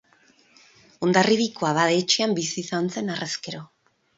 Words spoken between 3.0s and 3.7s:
harrezkero.